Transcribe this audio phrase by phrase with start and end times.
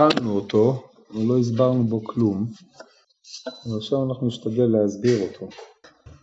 [0.00, 0.82] התחלנו אותו,
[1.14, 2.46] ולא הסברנו בו כלום,
[3.72, 5.48] ועכשיו אנחנו נשתדל להסביר אותו.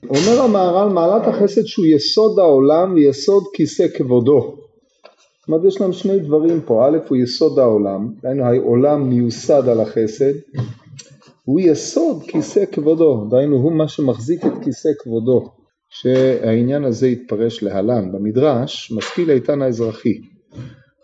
[0.10, 4.56] אומר המהר"ל מעלת החסד שהוא יסוד העולם ויסוד כיסא כבודו.
[5.40, 9.82] זאת אומרת יש לנו שני דברים פה, א' הוא יסוד העולם, דהיינו העולם מיוסד על
[9.82, 10.34] החסד,
[11.46, 15.50] הוא יסוד כיסא כבודו, דהיינו הוא מה שמחזיק את כיסא כבודו,
[15.90, 20.22] שהעניין הזה יתפרש להלן, במדרש משכיל איתן האזרחי,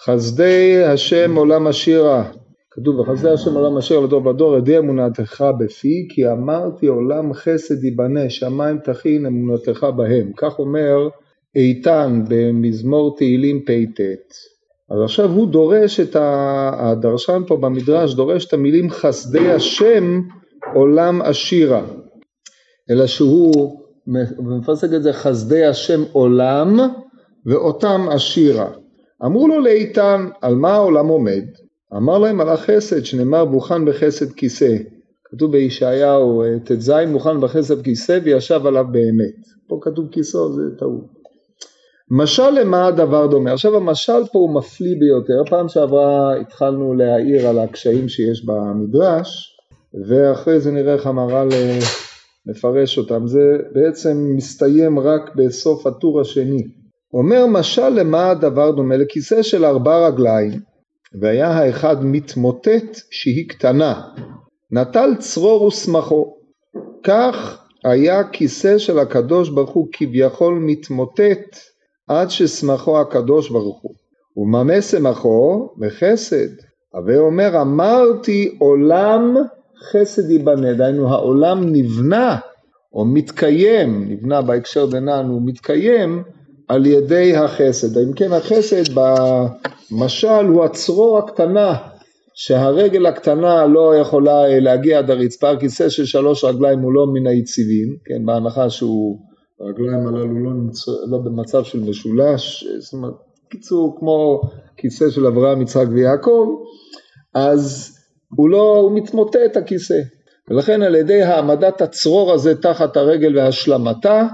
[0.06, 2.32] חסדי השם עולם השירה
[2.76, 8.30] כתוב וחסדי השם עולם אשר לדור ודור עדי אמונתך בפי כי אמרתי עולם חסד ייבנה
[8.30, 10.32] שמיים תכין אמונתך בהם.
[10.38, 11.10] כך אומר
[11.56, 14.34] איתן במזמור תהילים פט.
[14.92, 16.16] אז עכשיו הוא דורש את.
[16.80, 20.22] הדרשן פה במדרש דורש את המילים חסדי השם
[20.74, 21.86] עולם עשירה.
[22.90, 23.80] אלא שהוא
[24.40, 26.80] מפסק את זה חסדי השם עולם
[27.46, 28.70] ואותם עשירה.
[29.26, 31.44] אמרו לו לאיתן על מה העולם עומד
[31.98, 34.78] אמר להם על החסד שנאמר מוכן בחסד כיסא.
[35.26, 39.36] כתוב בישעיהו ט"ז מוכן בחסד כיסא וישב עליו באמת.
[39.68, 41.24] פה כתוב כיסאו זה טעות.
[42.12, 43.54] משל למה הדבר דומה?
[43.54, 45.50] עכשיו המשל פה הוא מפליא ביותר.
[45.50, 49.58] פעם שעברה התחלנו להעיר על הקשיים שיש במדרש
[50.08, 51.48] ואחרי זה נראה איך המהר"ל
[52.46, 53.28] מפרש אותם.
[53.28, 56.64] זה בעצם מסתיים רק בסוף הטור השני.
[57.14, 58.98] אומר משל למה הדבר דומה?
[58.98, 60.73] לכיסא של ארבע רגליים
[61.22, 64.02] והיה האחד מתמוטט שהיא קטנה,
[64.72, 66.34] נטל צרור ושמחו.
[67.04, 71.58] כך היה כיסא של הקדוש ברוך הוא כביכול מתמוטט
[72.08, 73.94] עד ששמחו הקדוש ברוך הוא.
[74.38, 75.70] וממה שמחו?
[75.78, 76.50] בחסד.
[76.94, 79.36] הווה אומר אמרתי עולם
[79.92, 82.38] חסד ייבנה, דהיינו העולם נבנה
[82.94, 86.24] או מתקיים, נבנה בהקשר דנן הוא מתקיים
[86.68, 87.98] על ידי החסד.
[87.98, 91.76] אם כן החסד במשל הוא הצרור הקטנה
[92.34, 97.96] שהרגל הקטנה לא יכולה להגיע עד הרצפה, כיסא של שלוש רגליים הוא לא מן היציבים,
[98.06, 99.20] כן, בהנחה שהוא,
[99.60, 103.14] הרגליים הללו לא, נמצא, לא במצב של משולש, זאת אומרת,
[103.50, 104.42] קיצור כמו
[104.78, 106.48] כיסא של אברהם, יצחק ויעקב,
[107.34, 107.96] אז
[108.36, 110.00] הוא לא, הוא מתמוטט הכיסא,
[110.50, 114.28] ולכן על ידי העמדת הצרור הזה תחת הרגל והשלמתה,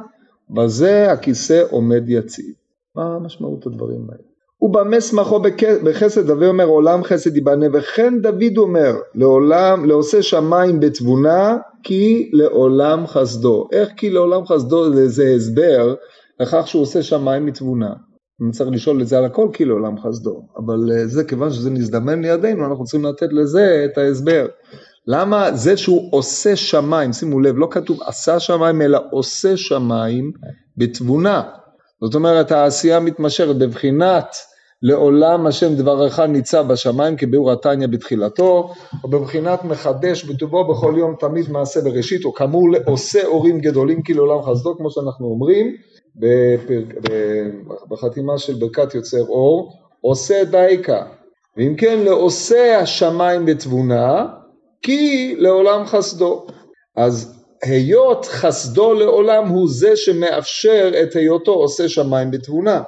[0.49, 2.53] בזה הכיסא עומד יציב.
[2.95, 4.29] מה משמעות הדברים האלה?
[4.61, 5.39] ובמה שמחו
[5.83, 13.07] בחסד, הווה אומר עולם חסד ייבנה, וכן דוד אומר לעולם, לעושה שמיים בתבונה, כי לעולם
[13.07, 13.67] חסדו.
[13.71, 15.95] איך כי לעולם חסדו זה הסבר
[16.39, 17.93] לכך שהוא עושה שמיים מתבונה.
[18.41, 21.69] אני צריך לשאול את זה על הכל כי לעולם חסדו, אבל אה, זה כיוון שזה
[21.69, 24.45] נזדמן לידינו, אנחנו צריכים לתת לזה את ההסבר.
[25.07, 30.31] למה זה שהוא עושה שמיים, שימו לב, לא כתוב עשה שמיים אלא עושה שמיים
[30.77, 31.43] בתבונה.
[32.01, 34.35] זאת אומרת העשייה מתמשכת בבחינת
[34.81, 38.73] לעולם השם דברך ניצב בשמיים כביאור התניא בתחילתו,
[39.03, 44.13] או בבחינת מחדש בטובו בכל יום תמיד מעשה בראשית, או כאמור עושה אורים גדולים כי
[44.13, 45.75] לעולם חסדו, כמו שאנחנו אומרים
[47.89, 51.03] בחתימה של ברכת יוצר אור, עושה דייקה.
[51.57, 54.25] ואם כן לעושה השמיים בתבונה,
[54.81, 56.47] כי לעולם חסדו.
[56.95, 62.81] אז היות חסדו לעולם הוא זה שמאפשר את היותו עושה שמיים בתבונה.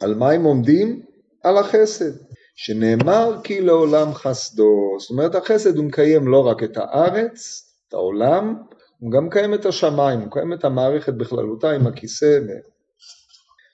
[0.00, 1.02] על מה הם עומדים?
[1.42, 2.12] על החסד.
[2.54, 4.96] שנאמר כי לעולם חסדו.
[4.98, 8.54] זאת אומרת החסד הוא מקיים לא רק את הארץ, את העולם,
[8.98, 12.38] הוא גם מקיים את השמיים, הוא מקיים את המערכת בכללותה עם הכיסא.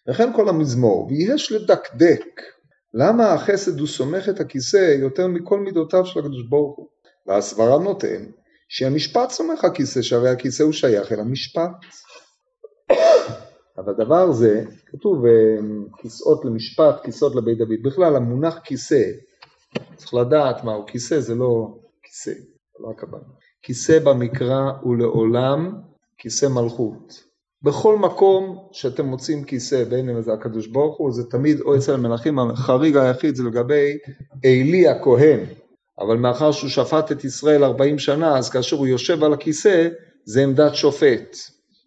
[0.09, 1.07] וכן כל המזמור.
[1.11, 2.43] ויש לדקדק
[2.95, 6.89] למה החסד הוא סומך את הכיסא יותר מכל מידותיו של הקדוש ברוך הוא.
[7.27, 8.25] והסברה נותן
[8.69, 11.71] שהמשפט סומך הכיסא, שהרי הכיסא הוא שייך אל המשפט.
[13.79, 15.33] אבל דבר זה, כתוב אה,
[15.99, 19.03] כיסאות למשפט, כיסאות לבית דוד, בכלל המונח כיסא,
[19.97, 23.25] צריך לדעת מהו כיסא, זה לא כיסא, זה לא הכוונה.
[23.63, 25.73] כיסא במקרא הוא לעולם
[26.19, 27.27] כיסא מלכות.
[27.63, 31.95] בכל מקום שאתם מוצאים כיסא, בין אם זה הקדוש ברוך הוא, זה תמיד או אצל
[31.95, 33.99] המלכים, החריג היחיד זה לגבי
[34.45, 35.41] עלי הכהן,
[36.01, 39.89] אבל מאחר שהוא שפט את ישראל 40 שנה, אז כאשר הוא יושב על הכיסא,
[40.25, 41.37] זה עמדת שופט.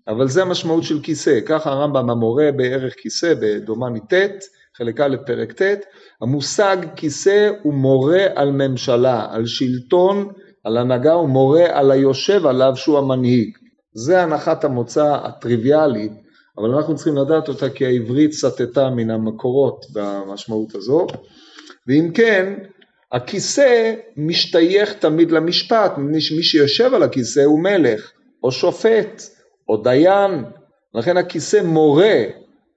[0.07, 4.43] אבל זה המשמעות של כיסא, ככה הרמב"ם המורה בערך כיסא בדומני ט',
[4.77, 5.85] חלק א' פרק ט',
[6.21, 10.27] המושג כיסא הוא מורה על ממשלה, על שלטון,
[10.63, 13.57] על הנהגה, הוא מורה על היושב עליו שהוא המנהיג.
[13.93, 16.11] זה הנחת המוצא הטריוויאלית,
[16.57, 21.07] אבל אנחנו צריכים לדעת אותה כי העברית סטתה מן המקורות במשמעות הזו,
[21.87, 22.53] ואם כן,
[23.11, 28.11] הכיסא משתייך תמיד למשפט, מי שיושב על הכיסא הוא מלך,
[28.43, 29.21] או שופט,
[29.69, 30.43] או דיין,
[30.93, 32.23] לכן הכיסא מורה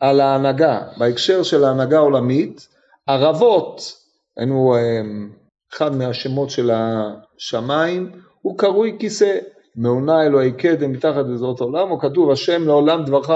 [0.01, 2.69] על ההנהגה, בהקשר של ההנהגה העולמית,
[3.07, 3.93] ערבות,
[4.37, 5.31] היינו אמ,
[5.73, 8.11] אחד מהשמות של השמיים,
[8.43, 9.39] הוא קרוי כיסא.
[9.77, 13.31] מעונה אלוהי קדם מתחת לזרועות העולם, או כתוב השם לעולם דברך,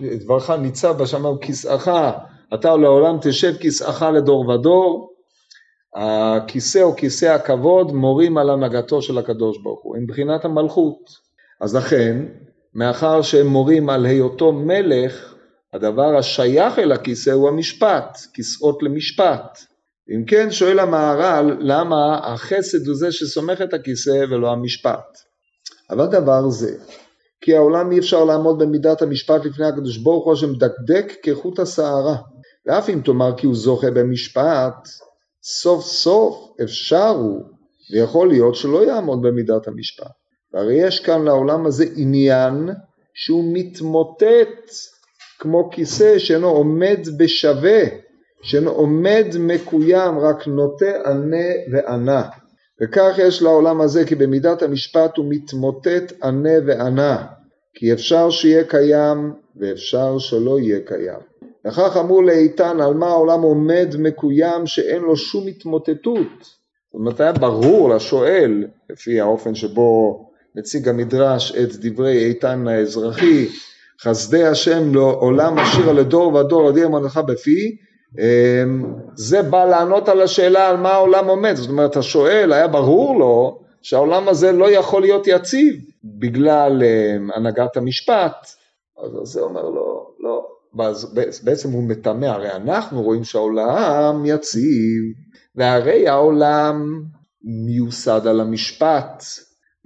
[0.00, 1.90] דברך ניצב בשמיים כיסאך,
[2.54, 5.15] אתה לעולם תשב כיסאך לדור ודור.
[5.96, 11.10] הכיסא או כיסא הכבוד מורים על הנהגתו של הקדוש ברוך הוא, הם בחינת המלכות.
[11.60, 12.26] אז לכן,
[12.74, 15.34] מאחר שהם מורים על היותו מלך,
[15.72, 19.58] הדבר השייך אל הכיסא הוא המשפט, כיסאות למשפט.
[20.14, 25.18] אם כן, שואל המהר"ל, למה החסד הוא זה שסומך את הכיסא ולא המשפט?
[25.90, 26.76] אבל דבר זה,
[27.40, 32.16] כי העולם אי אפשר לעמוד במידת המשפט לפני הקדוש ברוך הוא שמדקדק כחוט השערה.
[32.66, 34.88] ואף אם תאמר כי הוא זוכה במשפט,
[35.48, 37.42] סוף סוף אפשר הוא,
[37.92, 40.10] ויכול להיות שלא יעמוד במידת המשפט.
[40.52, 42.70] והרי יש כאן לעולם הזה עניין
[43.14, 44.70] שהוא מתמוטט
[45.38, 47.82] כמו כיסא שאינו עומד בשווה,
[48.42, 52.22] שאינו עומד מקוים, רק נוטה ענה וענה.
[52.82, 57.26] וכך יש לעולם הזה, כי במידת המשפט הוא מתמוטט ענה וענה,
[57.74, 61.35] כי אפשר שיהיה קיים ואפשר שלא יהיה קיים.
[61.66, 66.26] וכך אמרו לאיתן על מה העולם עומד מקוים שאין לו שום התמוטטות.
[66.40, 70.20] זאת אומרת היה ברור לשואל, לפי האופן שבו
[70.54, 73.46] נציג המדרש את דברי איתן האזרחי,
[74.02, 77.76] חסדי השם לעולם עשיר לדור ודור עדי אמונתך בפי,
[78.18, 78.84] אמ,
[79.14, 83.58] זה בא לענות על השאלה על מה העולם עומד, זאת אומרת השואל היה ברור לו
[83.82, 85.74] שהעולם הזה לא יכול להיות יציב
[86.04, 88.46] בגלל אמ, הנהגת המשפט,
[89.04, 89.95] אז זה אומר לו לא,
[91.44, 95.02] בעצם הוא מטמא, הרי אנחנו רואים שהעולם יציב
[95.54, 97.02] והרי העולם
[97.66, 99.24] מיוסד על המשפט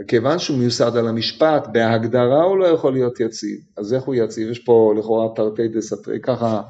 [0.00, 3.58] וכיוון שהוא מיוסד על המשפט, בהגדרה הוא לא יכול להיות יציב.
[3.76, 4.50] אז איך הוא יציב?
[4.50, 6.62] יש פה לכאורה תרתי דסתרי, ככה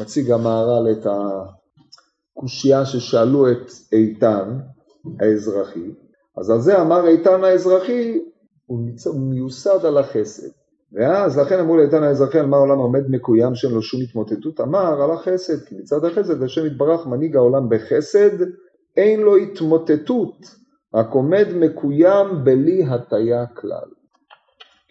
[0.00, 1.06] מציג המהר"ל את
[2.36, 4.58] הקושייה ששאלו את איתן
[5.20, 5.90] האזרחי.
[6.38, 8.18] אז על זה אמר איתן האזרחי,
[8.66, 8.80] הוא
[9.30, 10.48] מיוסד על החסד.
[10.92, 15.02] ואז לכן אמרו לאיתן האזרחי על מה העולם עומד מקוים שאין לו שום התמוטטות, אמר
[15.02, 18.44] על החסד, כי מצד החסד השם יתברך מנהיג העולם בחסד,
[18.96, 20.36] אין לו התמוטטות.
[20.94, 23.88] רק עומד מקוים בלי הטיה כלל.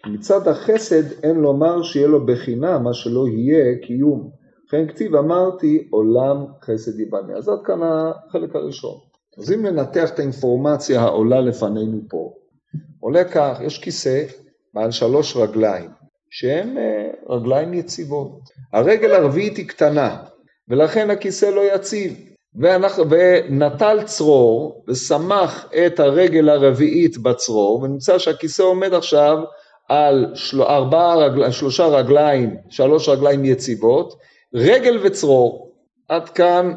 [0.06, 4.30] מצד החסד אין לומר שיהיה לו בחינה מה שלא יהיה קיום.
[4.66, 7.36] לכן כתיב אמרתי עולם חסד ייבנה.
[7.36, 8.94] אז עד כאן החלק הראשון.
[9.38, 12.32] אז אם ננתח את האינפורמציה העולה לפנינו פה,
[13.00, 14.24] עולה כך, יש כיסא
[14.76, 15.90] בעל שלוש רגליים,
[16.30, 18.40] שהן אה, רגליים יציבות.
[18.72, 20.16] הרגל הרביעית היא קטנה,
[20.68, 22.16] ולכן הכיסא לא יציב.
[22.60, 29.38] ואנחנו, ונטל צרור ושמח את הרגל הרביעית בצרור ונמצא שהכיסא עומד עכשיו
[29.88, 34.14] על של, ארבעה רגל, שלושה רגליים, שלוש רגליים יציבות,
[34.54, 35.72] רגל וצרור.
[36.08, 36.72] עד כאן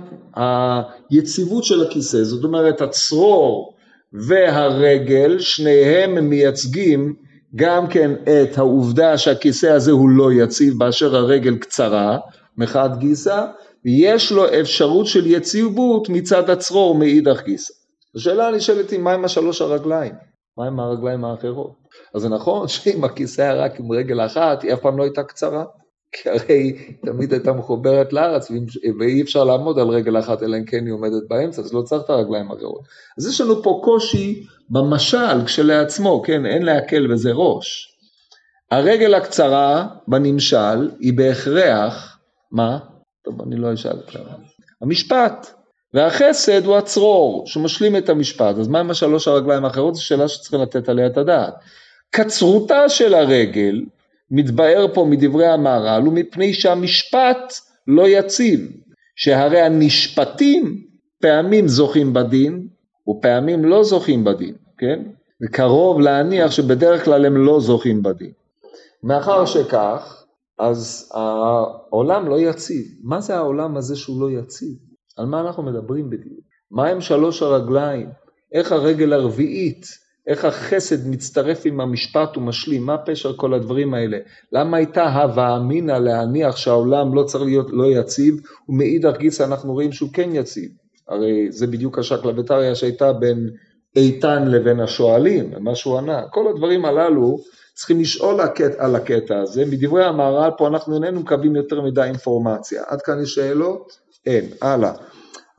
[1.10, 3.74] היציבות של הכיסא, זאת אומרת הצרור
[4.28, 7.16] והרגל, שניהם מייצגים
[7.56, 12.18] גם כן את העובדה שהכיסא הזה הוא לא יציב באשר הרגל קצרה
[12.58, 13.46] מחד גיסא
[13.86, 17.74] ויש לו אפשרות של יציבות מצד הצרור מאידך גיסא.
[18.16, 20.14] השאלה הנשאלת היא מה עם השלוש הרגליים?
[20.58, 21.74] מה עם הרגליים האחרות?
[22.16, 25.24] אז זה נכון שאם הכיסא היה רק עם רגל אחת, היא אף פעם לא הייתה
[25.24, 25.64] קצרה.
[26.12, 28.52] כי הרי תמיד הייתה מחוברת לארץ
[29.00, 32.04] ואי אפשר לעמוד על רגל אחת אלא אם כן היא עומדת באמצע, אז לא צריך
[32.06, 32.82] את הרגליים האחרות.
[33.18, 37.96] אז יש לנו פה קושי במשל כשלעצמו, כן, אין להקל בזה ראש.
[38.72, 42.20] הרגל הקצרה בנמשל היא בהכרח,
[42.52, 42.80] מה?
[43.26, 44.16] טוב, אני לא אשאל את
[44.82, 45.48] המשפט.
[45.94, 48.58] והחסד הוא הצרור שמשלים את המשפט.
[48.58, 49.96] אז מה עם השלוש הרגליים האחרות?
[49.96, 51.54] זו שאלה שצריכים לתת עליה את הדעת.
[52.10, 53.82] קצרותה של הרגל,
[54.32, 57.54] מתבאר פה מדברי המהר"ל, הוא מפני שהמשפט
[57.88, 58.72] לא יציב,
[59.16, 60.84] שהרי הנשפטים
[61.22, 62.68] פעמים זוכים בדין
[63.10, 65.04] ופעמים לא זוכים בדין, כן?
[65.44, 68.32] וקרוב להניח שבדרך כלל הם לא זוכים בדין.
[69.04, 70.24] מאחר שכך,
[70.60, 72.86] אז העולם לא יציב.
[73.04, 74.78] מה זה העולם הזה שהוא לא יציב?
[75.18, 76.40] על מה אנחנו מדברים בדיוק?
[76.72, 78.10] מה הם שלוש הרגליים?
[78.54, 79.86] איך הרגל הרביעית?
[80.30, 82.86] איך החסד מצטרף עם המשפט ומשלים?
[82.86, 84.18] מה פשר כל הדברים האלה?
[84.52, 88.36] למה הייתה הווה אמינא להניח שהעולם לא צריך להיות לא יציב,
[88.70, 90.70] ומאידך גיסא אנחנו רואים שהוא כן יציב?
[91.08, 93.50] הרי זה בדיוק השקלא וטריא שהייתה בין
[93.96, 96.22] איתן לבין השואלים, מה שהוא ענה.
[96.32, 97.38] כל הדברים הללו
[97.74, 98.40] צריכים לשאול
[98.78, 102.84] על הקטע הזה, מדברי המהר"ל פה אנחנו איננו מקבלים יותר מדי אינפורמציה.
[102.88, 103.92] עד כאן יש שאלות?
[104.26, 104.92] אין, הלאה.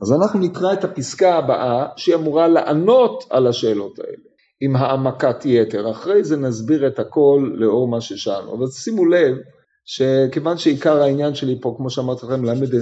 [0.01, 4.30] אז אנחנו נקרא את הפסקה הבאה שהיא אמורה לענות על השאלות האלה
[4.61, 9.37] עם העמקת יתר, אחרי זה נסביר את הכל לאור מה ששאלנו, אבל שימו לב
[9.85, 12.75] שכיוון שעיקר העניין שלי פה, כמו שאמרתי לכם, ללמד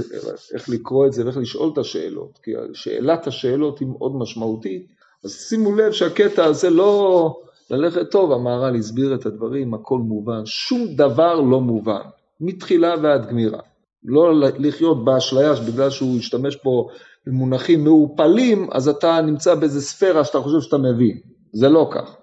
[0.53, 4.87] איך לקרוא את זה ואיך לשאול את השאלות, כי שאלת השאלות היא מאוד משמעותית,
[5.25, 7.33] אז שימו לב שהקטע הזה לא
[7.69, 12.01] ללכת טוב, המהר"ל הסביר את הדברים, הכל מובן, שום דבר לא מובן,
[12.41, 13.59] מתחילה ועד גמירה.
[14.03, 16.87] לא לחיות באשליה שבגלל שהוא השתמש פה
[17.27, 21.19] במונחים מעורפלים, אז אתה נמצא באיזה ספירה שאתה חושב שאתה מבין,
[21.53, 22.15] זה לא כך.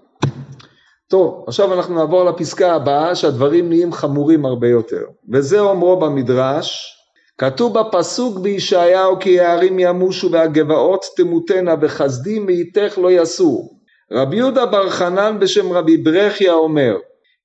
[1.09, 5.02] טוב, עכשיו אנחנו נעבור לפסקה הבאה שהדברים נהיים חמורים הרבה יותר.
[5.33, 6.92] וזה אומרו במדרש,
[7.38, 13.76] כתוב בפסוק בישעיהו כי הערים ימושו והגבעות תמותנה וחסדים מאיתך לא יסור.
[14.12, 16.97] רבי יהודה בר חנן בשם רבי ברכיה אומר,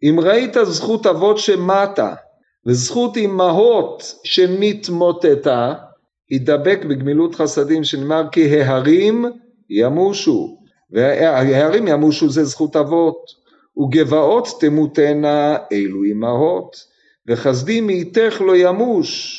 [0.04, 2.14] אם ראית זכות אבות שמטה
[2.68, 5.74] וזכות אמהות שנתמוטטה,
[6.32, 9.26] ידבק בגמילות חסדים שנאמר כי ההרים
[9.70, 10.61] ימושו,
[10.92, 13.42] וההרים ימושו זה זכות אבות.
[13.78, 16.76] וגבעות תמותנה אלו אמהות,
[17.28, 19.38] וחסדי מאיתך לא ימוש,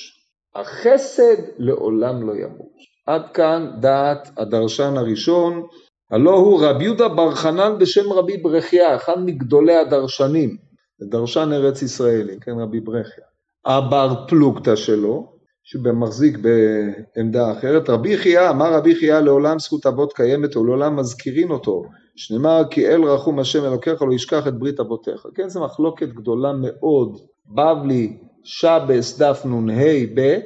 [0.54, 2.92] החסד לעולם לא ימוש.
[3.06, 5.62] עד כאן דעת הדרשן הראשון,
[6.10, 10.56] הלא הוא רבי יהודה בר חנן בשם רבי ברכיה, אחד מגדולי הדרשנים,
[11.02, 13.24] דרשן ארץ ישראלי, כן רבי ברכיה.
[13.64, 15.31] הבר פלוגתא שלו,
[15.64, 21.82] שמחזיק בעמדה אחרת, רבי חייא, אמר רבי חייא לעולם זכות אבות קיימת ולעולם מזכירין אותו,
[22.16, 25.26] שנאמר כי אל רחום השם אלוקיך לא ישכח את ברית אבותיך.
[25.34, 29.82] כן, זו מחלוקת גדולה מאוד, בבלי, שבס, דף נ"ה
[30.14, 30.38] ב',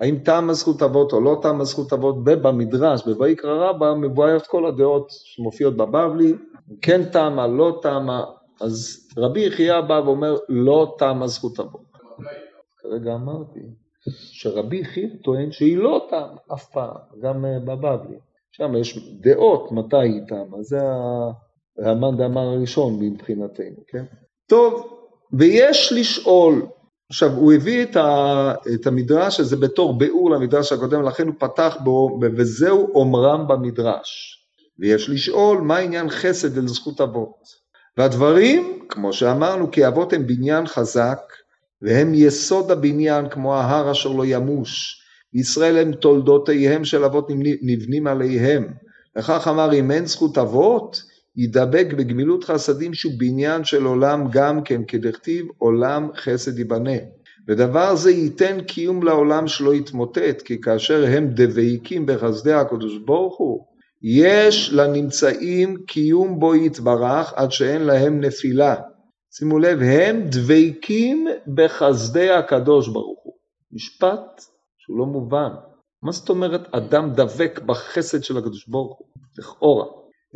[0.00, 5.06] האם תם הזכות אבות או לא תם הזכות אבות, ובמדרש, בויקרא רבא, מבואיות כל הדעות
[5.10, 6.34] שמופיעות בבבלי,
[6.82, 8.24] כן תמה, לא תמה,
[8.60, 11.88] אז רבי יחיא בא ואומר לא תמה זכות אבות.
[12.78, 13.60] כרגע אמרתי
[14.10, 18.16] שרבי יחיא טוען שהיא לא תמה אף פעם, גם אה, בבבלי.
[18.52, 20.78] שם יש דעות מתי היא תמה, זה
[21.78, 24.04] המאן דאמר הראשון מבחינתנו, כן?
[24.48, 24.98] טוב,
[25.32, 26.66] ויש לשאול,
[27.10, 31.76] עכשיו הוא הביא את, ה, את המדרש הזה בתור ביאור למדרש הקודם, לכן הוא פתח
[31.84, 34.34] בו, וזהו אומרם במדרש.
[34.78, 37.42] ויש לשאול מה עניין חסד אל זכות אבות.
[37.96, 41.20] והדברים, כמו שאמרנו, כי אבות הם בניין חזק,
[41.82, 45.02] והם יסוד הבניין כמו ההר אשר לא ימוש,
[45.34, 47.28] ישראל הם תולדותיהם של אבות
[47.62, 48.66] נבנים עליהם.
[49.16, 51.02] לכך אמר אם אין זכות אבות,
[51.36, 56.98] ידבק בגמילות חסדים שהוא בניין של עולם גם כן, כדכתיב עולם חסד ייבנה.
[57.48, 63.64] ודבר זה ייתן קיום לעולם שלא יתמוטט, כי כאשר הם דבייקים בחסדי הקדוש ברוך הוא,
[64.02, 68.74] יש לנמצאים קיום בו יתברך עד שאין להם נפילה.
[69.32, 73.34] שימו לב, הם דבייקים בחסדי הקדוש ברוך הוא.
[73.72, 74.42] משפט
[74.78, 75.50] שהוא לא מובן.
[76.02, 79.06] מה זאת אומרת אדם דבק בחסד של הקדוש ברוך הוא?
[79.38, 79.86] לכאורה.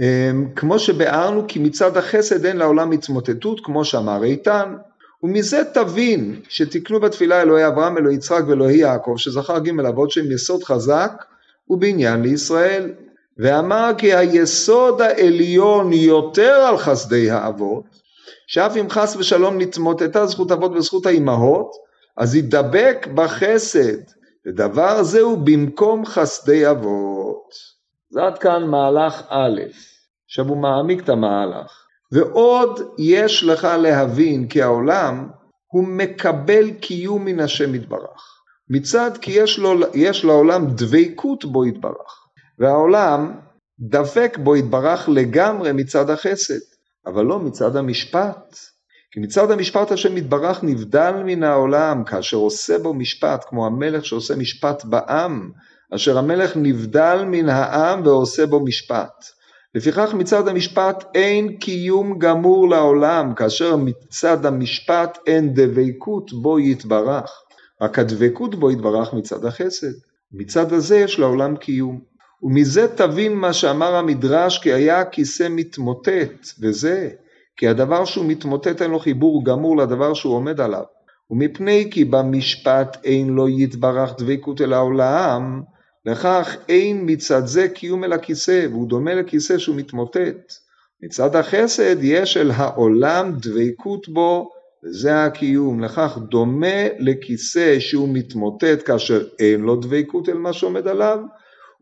[0.01, 4.75] אמ, כמו שביארנו כי מצד החסד אין לעולם התמוטטות, כמו שאמר איתן,
[5.23, 10.65] ומזה תבין שתקנו בתפילה אלוהי אברהם, אלוהי יצחק ואלוהי יעקב, שזכר ג' אבות שהם יסוד
[10.65, 11.25] חזק
[11.69, 12.93] ובניין לישראל.
[13.39, 18.02] ואמר כי היסוד העליון יותר על חסדי האבות,
[18.47, 21.71] שאף אם חס ושלום נתמוטטה זכות אבות וזכות האימהות,
[22.17, 23.99] אז ידבק בחסד
[24.47, 27.55] ודבר זה הוא במקום חסדי אבות.
[28.11, 29.61] זה עד כאן מהלך א',
[30.27, 31.83] עכשיו הוא מעמיק את המהלך.
[32.13, 35.29] ועוד יש לך להבין כי העולם
[35.67, 38.33] הוא מקבל קיום מן השם יתברך.
[38.71, 42.27] מצד כי יש, לו, יש לעולם דבקות בו יתברך,
[42.59, 43.33] והעולם
[43.81, 46.61] דבק בו יתברך לגמרי מצד החסד,
[47.07, 48.57] אבל לא מצד המשפט.
[49.13, 54.37] כי מצד המשפט השם יתברך נבדל מן העולם, כאשר עושה בו משפט, כמו המלך שעושה
[54.37, 55.51] משפט בעם,
[55.95, 59.25] אשר המלך נבדל מן העם ועושה בו משפט.
[59.75, 67.31] לפיכך מצד המשפט אין קיום גמור לעולם, כאשר מצד המשפט אין דבקות בו יתברך.
[67.81, 69.93] רק הדבקות בו יתברך מצד החסד.
[70.33, 72.12] מצד הזה יש לעולם קיום.
[72.43, 77.11] ומזה תבין מה שאמר המדרש כי היה הכיסא מתמוטט, וזה
[77.57, 80.83] כי הדבר שהוא מתמוטט אין לו חיבור גמור לדבר שהוא עומד עליו.
[81.31, 85.63] ומפני כי במשפט אין לו יתברך דבקות אל העולם,
[86.07, 90.53] לכך אין מצד זה קיום אל הכיסא, והוא דומה לכיסא שהוא מתמוטט.
[91.03, 94.51] מצד החסד יש אל העולם דבקות בו,
[94.85, 95.81] וזה הקיום.
[95.81, 101.19] לכך דומה לכיסא שהוא מתמוטט כאשר אין לו דבקות אל מה שעומד עליו,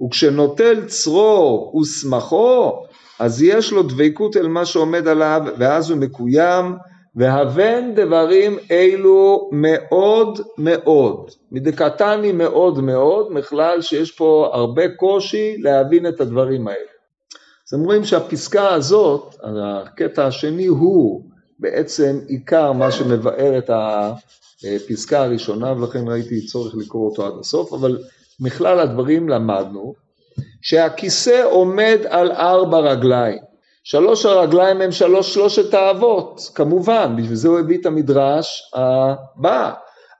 [0.02, 2.82] וכשנוטל צרור ושמחו,
[3.18, 6.74] אז יש לו דבקות אל מה שעומד עליו, ואז הוא מקוים,
[7.16, 16.20] והבן דברים אלו מאוד מאוד, מדקתני מאוד מאוד, בכלל שיש פה הרבה קושי להבין את
[16.20, 16.90] הדברים האלה.
[17.68, 21.24] אז אומרים שהפסקה הזאת, הקטע השני הוא
[21.58, 27.98] בעצם עיקר מה שמבאר את הפסקה הראשונה, ולכן ראיתי צורך לקרוא אותו עד הסוף, אבל
[28.40, 29.94] מכלל הדברים למדנו
[30.62, 33.38] שהכיסא עומד על ארבע רגליים.
[33.84, 39.72] שלוש הרגליים הם שלוש שלושת האבות, כמובן, בשביל זה הוא הביא את המדרש הבא.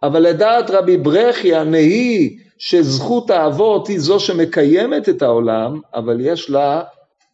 [0.03, 6.83] אבל לדעת רבי ברכי הנהי שזכות האבות היא זו שמקיימת את העולם, אבל יש לה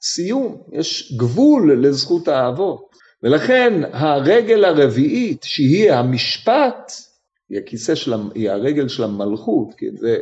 [0.03, 2.87] סיום, יש גבול לזכות האבות.
[3.23, 6.93] ולכן הרגל הרביעית שהיא המשפט,
[7.51, 10.19] היא הכיסא של, היא הרגל של המלכות, כי זה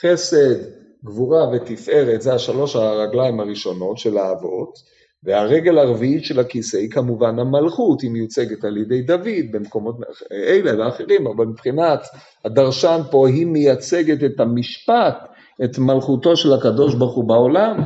[0.00, 0.56] חסד,
[1.04, 8.00] גבורה ותפארת, זה השלוש הרגליים הראשונות של האבות, והרגל הרביעית של הכיסא היא כמובן המלכות,
[8.00, 9.96] היא מיוצגת על ידי דוד במקומות
[10.32, 12.00] אלה ואחרים, אבל מבחינת
[12.44, 15.16] הדרשן פה היא מייצגת את המשפט,
[15.64, 17.76] את מלכותו של הקדוש ברוך הוא בעולם,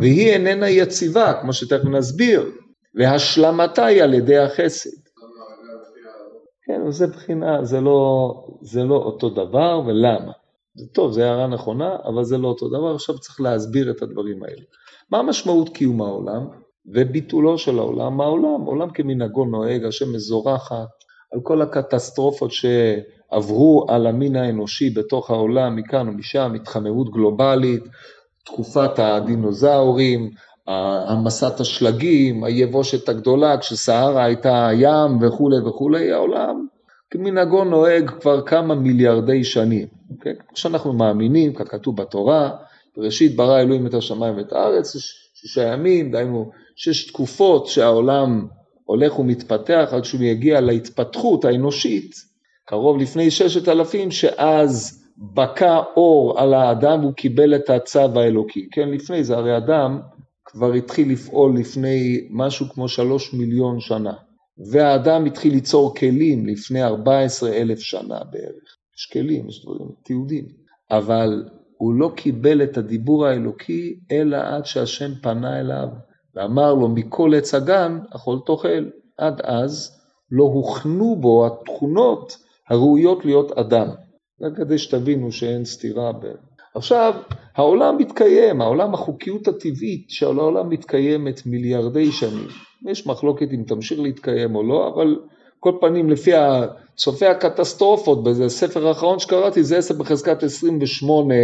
[0.00, 2.50] והיא איננה יציבה, כמו שתכף נסביר,
[2.94, 4.90] והשלמתה היא על ידי החסד.
[6.66, 8.32] כן, זה בחינה, זה לא,
[8.62, 10.32] זה לא אותו דבר, ולמה?
[10.76, 14.42] זה טוב, זו הערה נכונה, אבל זה לא אותו דבר, עכשיו צריך להסביר את הדברים
[14.42, 14.62] האלה.
[15.10, 16.46] מה משמעות קיום העולם?
[16.86, 20.88] וביטולו של העולם, העולם, עולם כמנהגו נוהג, השם מזורחת
[21.32, 27.82] על כל הקטסטרופות שעברו על המין האנושי בתוך העולם, מכאן ומשם, התחממות גלובלית,
[28.44, 30.30] תקופת הדינוזאורים,
[31.08, 36.66] המסת השלגים, היבושת הגדולה, כשסהרה הייתה הים וכולי וכולי, העולם
[37.10, 39.86] כמנהגו נוהג כבר כמה מיליארדי שנים,
[40.26, 40.46] אוקיי?
[40.48, 42.50] כמו שאנחנו מאמינים, ככתוב בתורה,
[42.96, 44.96] בראשית ברא אלוהים את השמיים ואת הארץ,
[45.34, 48.46] שישה ימים, דהיינו שש תקופות שהעולם
[48.84, 52.14] הולך ומתפתח עד שהוא יגיע להתפתחות האנושית,
[52.66, 55.04] קרוב לפני ששת אלפים, שאז
[55.34, 58.68] בקע אור על האדם והוא קיבל את הצו האלוקי.
[58.72, 60.00] כן, לפני זה הרי אדם
[60.44, 64.12] כבר התחיל לפעול לפני משהו כמו שלוש מיליון שנה,
[64.70, 68.63] והאדם התחיל ליצור כלים לפני ארבע עשרה אלף שנה בערך.
[68.98, 70.44] יש כלים, יש דברים, תיעודים,
[70.90, 71.44] אבל
[71.78, 75.88] הוא לא קיבל את הדיבור האלוקי אלא עד שהשם פנה אליו
[76.34, 78.84] ואמר לו מכל עץ הגן אכול תאכל.
[79.18, 82.36] עד אז לא הוכנו בו התכונות
[82.68, 83.88] הראויות להיות אדם.
[84.38, 86.26] זה כדי שתבינו שאין סתירה ב...
[86.74, 87.14] עכשיו,
[87.54, 92.48] העולם מתקיים, העולם, החוקיות הטבעית של העולם מתקיימת מיליארדי שנים.
[92.90, 95.18] יש מחלוקת אם תמשיך להתקיים או לא, אבל
[95.64, 96.30] כל פנים לפי
[96.96, 101.34] צופי הקטסטרופות, באיזה ספר האחרון שקראתי, זה עשר בחזקת 28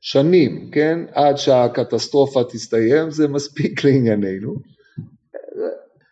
[0.00, 4.54] שנים, כן, עד שהקטסטרופה תסתיים, זה מספיק לענייננו.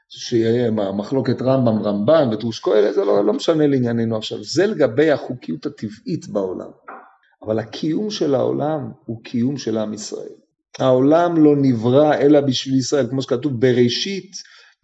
[0.09, 4.45] שיהיה מחלוקת רמב"ם רמב"ן ודרוש קהלת, זה לא, לא משנה לענייננו עכשיו.
[4.45, 6.71] זה לגבי החוקיות הטבעית בעולם.
[7.43, 10.35] אבל הקיום של העולם הוא קיום של עם ישראל.
[10.79, 14.33] העולם לא נברא אלא בשביל ישראל, כמו שכתוב בראשית,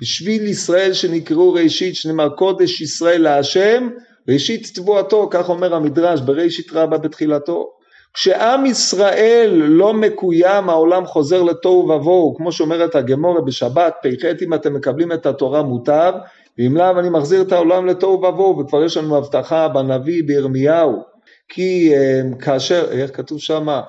[0.00, 3.88] בשביל ישראל שנקראו ראשית, שנאמר קודש ישראל להשם,
[4.28, 7.78] ראשית תבואתו, כך אומר המדרש בראשית רבה בתחילתו.
[8.14, 14.74] כשעם ישראל לא מקוים העולם חוזר לתוהו ובוהו כמו שאומרת הגמורה בשבת פ"ח אם אתם
[14.74, 16.12] מקבלים את התורה מוטב
[16.58, 21.02] ואם לאו אני מחזיר את העולם לתוהו ובוהו וכבר יש לנו הבטחה בנביא בירמיהו
[21.48, 23.82] כי um, כאשר איך כתוב שמה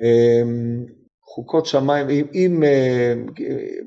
[0.00, 1.03] um,
[1.34, 2.62] חוקות שמיים אם, אם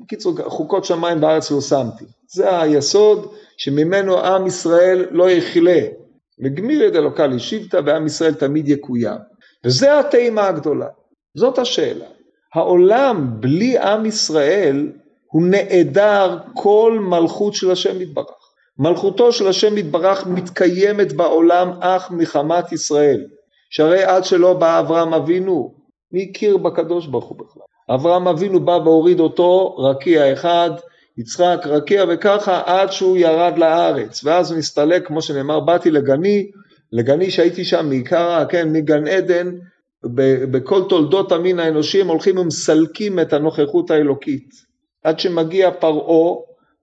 [0.02, 5.80] בקיצור חוקות שמיים בארץ לא שמתי זה היסוד שממנו עם ישראל לא יכלה
[6.44, 9.18] וגמיר את אלוקה לשבטה ועם ישראל תמיד יקוים
[9.64, 10.86] וזה התימה הגדולה,
[11.34, 12.04] זאת השאלה.
[12.54, 14.92] העולם בלי עם ישראל
[15.32, 18.52] הוא נעדר כל מלכות של השם יתברך.
[18.78, 23.24] מלכותו של השם יתברך מתקיימת בעולם אך מחמת ישראל.
[23.70, 25.77] שהרי עד שלא בא אברהם אבינו,
[26.12, 27.62] מי הכיר בקדוש ברוך הוא בכלל?
[27.94, 30.70] אברהם אבינו בא והוריד אותו רקיע אחד,
[31.18, 36.50] יצחק רקיע וככה עד שהוא ירד לארץ ואז הוא נסתלק כמו שנאמר באתי לגני
[36.92, 39.54] לגני שהייתי שם מעיקרא, כן, מגן עדן,
[40.50, 44.48] בכל תולדות המין האנושי הם הולכים ומסלקים את הנוכחות האלוקית.
[45.04, 46.34] עד שמגיע פרעה,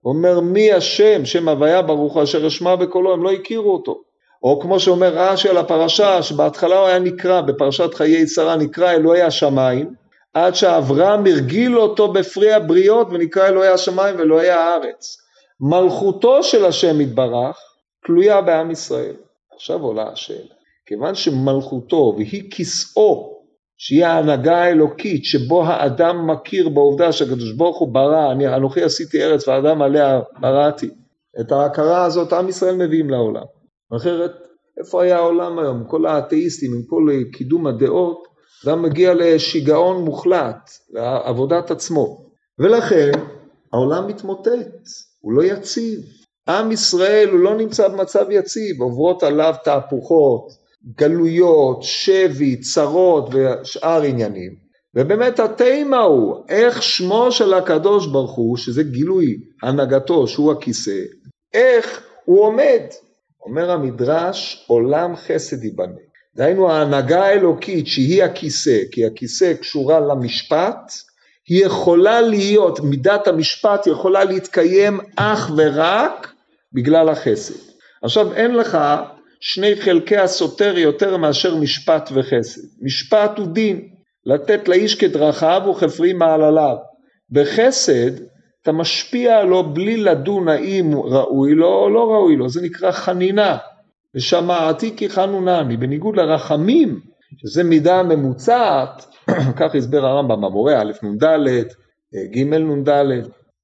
[0.04, 4.02] אומר מי השם, שם הוויה ברוך אשר אשמע בקולו, הם לא הכירו אותו.
[4.42, 9.22] או כמו שאומר רש"י על הפרשה, שבהתחלה הוא היה נקרא, בפרשת חיי שרה נקרא אלוהי
[9.22, 9.94] השמיים,
[10.34, 15.16] עד שאברהם הרגיל אותו בפרי הבריות ונקרא אלוהי השמיים ואלוהי הארץ.
[15.60, 17.58] מלכותו של השם יתברך
[18.06, 19.14] תלויה בעם ישראל.
[19.54, 20.54] עכשיו עולה השאלה,
[20.86, 23.36] כיוון שמלכותו והיא כיסאו,
[23.78, 29.48] שהיא ההנהגה האלוקית, שבו האדם מכיר בעובדה שהקדוש ברוך הוא ברא, אני אנוכי עשיתי ארץ
[29.48, 30.90] והאדם עליה בראתי,
[31.40, 33.55] את ההכרה הזאת עם ישראל מביאים לעולם.
[33.96, 34.30] אחרת,
[34.80, 35.84] איפה היה העולם היום?
[35.88, 38.22] כל האתאיסטים, עם כל קידום הדעות,
[38.66, 42.30] אדם מגיע לשיגעון מוחלט, לעבודת עצמו.
[42.58, 43.10] ולכן
[43.72, 44.88] העולם מתמוטט,
[45.20, 46.00] הוא לא יציב.
[46.48, 50.48] עם ישראל הוא לא נמצא במצב יציב, עוברות עליו תהפוכות,
[50.96, 54.66] גלויות, שבי, צרות ושאר עניינים.
[54.94, 61.00] ובאמת התימה הוא איך שמו של הקדוש ברוך הוא, שזה גילוי הנהגתו שהוא הכיסא,
[61.54, 62.82] איך הוא עומד.
[63.46, 65.92] אומר המדרש, עולם חסד ייבנה.
[66.36, 70.92] דהיינו ההנהגה האלוקית שהיא הכיסא, כי הכיסא קשורה למשפט,
[71.48, 76.32] היא יכולה להיות, מידת המשפט יכולה להתקיים אך ורק
[76.72, 77.54] בגלל החסד.
[78.02, 78.78] עכשיו אין לך
[79.40, 82.60] שני חלקי הסותר יותר מאשר משפט וחסד.
[82.82, 83.88] משפט הוא דין,
[84.26, 86.76] לתת לאיש כדרכיו וכפרי מעלליו.
[87.30, 88.10] בחסד
[88.66, 93.56] אתה משפיע עליו בלי לדון האם ראוי לו או לא ראוי לו, זה נקרא חנינה.
[94.14, 97.00] ושמעתי כי חנונני, בניגוד לרחמים,
[97.36, 99.06] שזה מידה ממוצעת,
[99.58, 101.24] כך הסבר הרמב"ם במורה, א' נ"ד,
[102.34, 102.88] ג' נ"ד,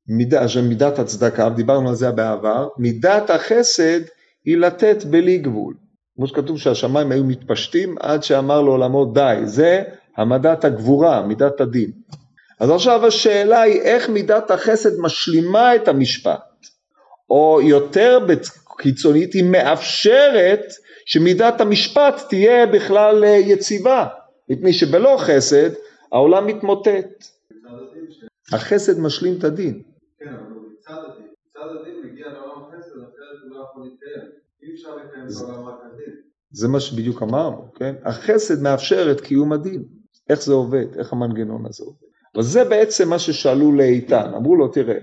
[0.09, 4.01] מידה, מידת הצדקה, דיברנו על זה בעבר, מידת החסד
[4.45, 5.75] היא לתת בלי גבול.
[6.17, 9.83] כמו שכתוב שהשמיים היו מתפשטים עד שאמר לעולמו די, זה
[10.17, 12.02] המדת הגבורה, מידת הדין.
[12.61, 16.67] אז עכשיו השאלה היא איך מידת החסד משלימה את המשפט,
[17.31, 18.19] או יותר
[18.79, 20.65] קיצונית היא מאפשרת
[21.07, 24.07] שמידת המשפט תהיה בכלל יציבה,
[24.49, 25.71] מפני שבלא חסד
[26.13, 27.25] העולם מתמוטט.
[28.53, 29.83] החסד משלים את הדין.
[30.19, 30.43] כן, אבל
[30.79, 34.31] מצד הדין, מצד הדין מגיע לעולם חסד, אחרת הוא לא יכול להתקיים.
[34.63, 36.15] אי אפשר לקיים את העולם רק הדין.
[36.51, 37.95] זה מה שבדיוק אמרנו, כן?
[38.05, 39.85] החסד מאפשר את קיום הדין.
[40.29, 40.99] איך זה עובד?
[40.99, 42.12] איך המנגנון הזה עובד?
[42.35, 44.99] אבל זה בעצם מה ששאלו לאיתן, אמרו לו תראה,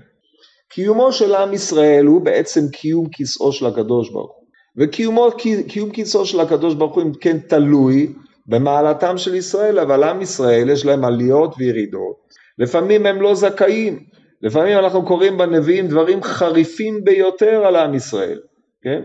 [0.70, 6.40] קיומו של עם ישראל הוא בעצם קיום כיסאו של הקדוש ברוך הוא, וקיום כיסאו של
[6.40, 8.12] הקדוש ברוך הוא אם כן תלוי
[8.46, 12.16] במעלתם של ישראל, אבל עם ישראל יש להם עליות וירידות,
[12.58, 13.98] לפעמים הם לא זכאים,
[14.42, 18.40] לפעמים אנחנו קוראים בנביאים דברים חריפים ביותר על עם ישראל,
[18.82, 19.00] כן?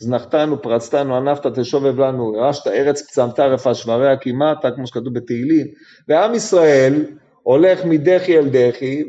[0.00, 5.66] זנחתנו, פרצתנו, ענפת, תשובב לנו, ירשת ארץ פצמת רפה שבריה כמעט, כמו שכתוב בתהילים,
[6.08, 7.04] ועם ישראל
[7.48, 9.04] הולך מדחי אל דחי,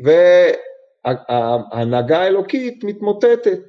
[1.04, 3.60] וההנהגה האלוקית מתמוטטת.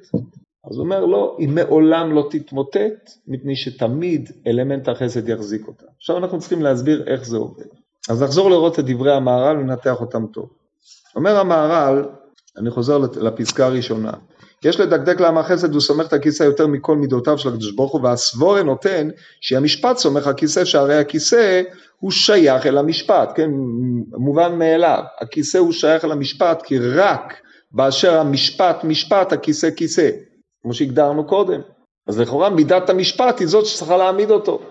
[0.64, 5.86] אז הוא אומר לא, היא מעולם לא תתמוטט, מפני שתמיד אלמנט החסד יחזיק אותה.
[5.96, 7.64] עכשיו אנחנו צריכים להסביר איך זה עובד.
[8.10, 10.48] אז נחזור לראות את דברי המהר"ל וננתח אותם טוב.
[11.16, 12.04] אומר המהר"ל,
[12.56, 14.12] אני חוזר לפסקה הראשונה,
[14.64, 18.00] יש לדקדק לעם החסד הוא סומך את הכיסא יותר מכל מידותיו של הקדוש ברוך הוא
[18.02, 19.08] והסבורה נותן
[19.40, 21.62] שהמשפט סומך הכיסא שהרי הכיסא
[21.98, 23.50] הוא שייך אל המשפט, כן,
[24.18, 27.34] מובן מאליו, הכיסא הוא שייך אל המשפט כי רק
[27.72, 30.10] באשר המשפט משפט הכיסא כיסא,
[30.62, 31.60] כמו שהגדרנו קודם,
[32.06, 34.62] אז לכאורה מידת המשפט היא זאת שצריכה להעמיד אותו.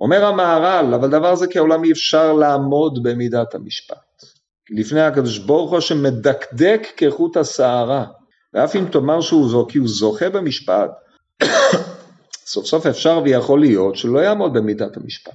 [0.00, 3.96] אומר המהר"ל, אבל דבר זה כעולם אי אפשר לעמוד במידת המשפט.
[4.70, 8.04] לפני הקדוש ברוך הוא שמדקדק כחוט השערה.
[8.54, 10.90] ואף אם תאמר שהוא זו, כי הוא זוכה במשפט,
[12.52, 15.32] סוף סוף אפשר ויכול להיות שלא יעמוד במידת המשפט.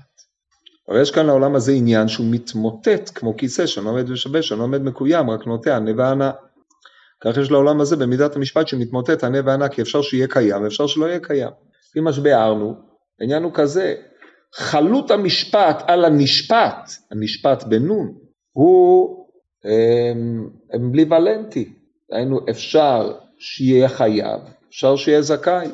[0.89, 4.81] אבל יש כאן לעולם הזה עניין שהוא מתמוטט כמו כיסא שאינו עומד ושבש, שאינו עומד
[4.81, 6.31] מקוים, רק נוטע ענה וענה.
[7.23, 11.05] כך יש לעולם הזה במידת המשפט שמתמוטט ענה וענה, כי אפשר שיהיה קיים ואפשר שלא
[11.05, 11.49] יהיה קיים.
[11.89, 12.75] לפי מה שביארנו,
[13.19, 13.95] העניין הוא כזה,
[14.55, 18.13] חלות המשפט על הנשפט, המשפט בנון,
[18.51, 19.27] הוא
[20.75, 21.73] אמביוולנטי.
[22.13, 25.67] דהיינו אפשר שיהיה חייב, אפשר שיהיה זכאי.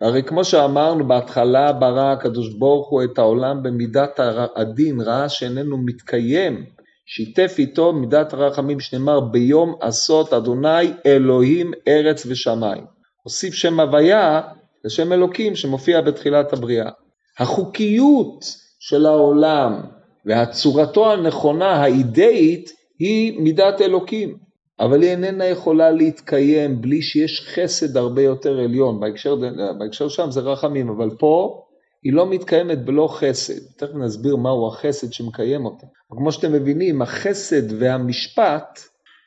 [0.00, 4.20] הרי כמו שאמרנו בהתחלה ברא הקדוש ברוך הוא את העולם במידת
[4.56, 6.64] הדין, ראה שאיננו מתקיים,
[7.06, 12.84] שיתף איתו מידת הרחמים שנאמר ביום עשות אדוני אלוהים ארץ ושמיים.
[13.22, 14.40] הוסיף שם הוויה
[14.84, 16.90] לשם אלוקים שמופיע בתחילת הבריאה.
[17.38, 18.44] החוקיות
[18.80, 19.80] של העולם
[20.26, 24.43] והצורתו הנכונה האידאית היא מידת אלוקים.
[24.80, 29.36] אבל היא איננה יכולה להתקיים בלי שיש חסד הרבה יותר עליון, בהקשר,
[29.78, 31.64] בהקשר שם זה רחמים, אבל פה
[32.02, 35.86] היא לא מתקיימת בלא חסד, תכף נסביר מהו החסד שמקיים אותה.
[36.10, 38.80] כמו שאתם מבינים, החסד והמשפט,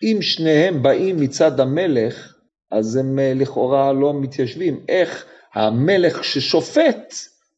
[0.03, 2.33] אם שניהם באים מצד המלך,
[2.71, 4.79] אז הם אה, לכאורה לא מתיישבים.
[4.89, 7.13] איך המלך ששופט,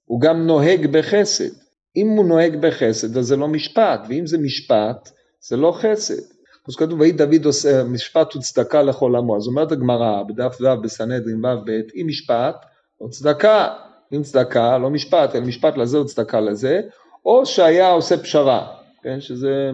[0.06, 1.54] הוא גם נוהג בחסד.
[1.96, 5.10] אם הוא נוהג בחסד, אז זה לא משפט, ואם זה משפט,
[5.50, 6.39] זה לא חסד.
[6.70, 9.38] כמו שכתוב, ויהי דוד עושה משפט וצדקה לכל עמו.
[9.38, 12.56] אז אומרת הגמרא בדף ו' בסנהדרין ו' ב', אם משפט
[13.02, 13.68] או צדקה,
[14.14, 16.82] אם צדקה, לא משפט, אלא משפט לזה או צדקה לזה,
[17.26, 18.68] או שהיה עושה פשרה,
[19.04, 19.72] כן, שזה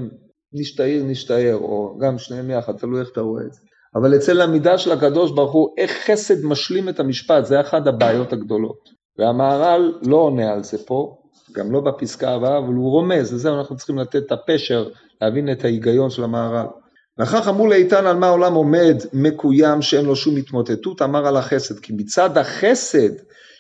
[0.54, 3.60] נשתעיר נשתער, או גם שניהם יחד, תלוי איך אתה רואה את זה.
[3.96, 8.34] אבל אצל המידה של הקדוש ברוך הוא, איך חסד משלים את המשפט, זה אחת הבעיות
[8.34, 8.90] הגדולות.
[9.20, 11.18] והמהר"ל לא עונה על זה פה,
[11.52, 14.90] גם לא בפסקה הבאה, אבל הוא רומז, לזה אנחנו צריכים לתת את הפשר,
[15.22, 16.85] להבין את ההיגיון של המהר"ל.
[17.20, 21.80] לכך אמרו לאיתן על מה העולם עומד מקוים שאין לו שום התמוטטות, אמר על החסד,
[21.80, 23.10] כי מצד החסד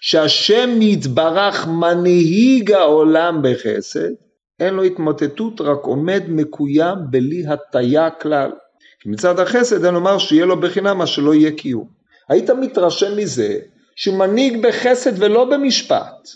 [0.01, 4.09] שהשם יתברך מנהיג העולם בחסד,
[4.59, 8.51] אין לו התמוטטות, רק עומד מקוים בלי הטיה כלל.
[9.01, 11.87] כי מצד החסד אין לומר שיהיה לו בחינם מה שלא יהיה קיום.
[12.29, 13.59] היית מתרשם מזה
[13.95, 16.27] שהוא מנהיג בחסד ולא במשפט.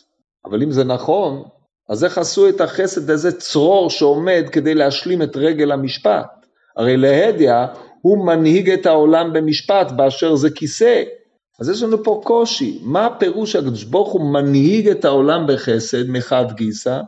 [0.45, 1.43] אבל אם זה נכון,
[1.89, 6.38] אז איך עשו את החסד איזה צרור שעומד כדי להשלים את רגל המשפט?
[6.79, 7.53] הרי להדיא
[8.01, 11.03] הוא מנהיג את העולם במשפט באשר זה כיסא.
[11.59, 16.45] אז יש לנו פה קושי, מה הפירוש הקדוש ברוך הוא מנהיג את העולם בחסד מחד
[16.51, 16.99] גיסא,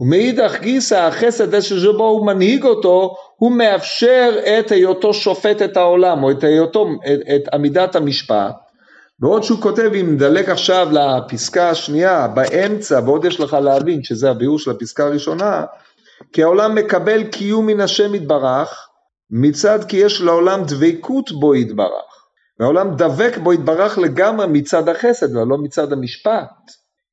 [0.00, 6.30] ומאידך גיסא החסד שבו הוא מנהיג אותו, הוא מאפשר את היותו שופט את העולם, או
[6.30, 8.54] את היותו, את, את עמידת המשפט.
[9.18, 14.58] בעוד שהוא כותב, אם נדלק עכשיו לפסקה השנייה, באמצע, ועוד יש לך להבין שזה הביאור
[14.58, 15.64] של הפסקה הראשונה,
[16.32, 18.87] כי העולם מקבל קיום מן השם יתברך,
[19.30, 22.18] מצד כי יש לעולם דבקות בו יתברך.
[22.60, 26.70] והעולם דבק בו יתברך לגמרי מצד החסד ולא מצד המשפט.